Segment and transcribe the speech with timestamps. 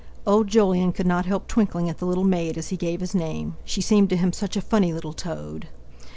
[0.25, 3.55] Old Jolyon could not help twinkling at the little maid as he gave his name.
[3.63, 5.67] She seemed to him such a funny little toad!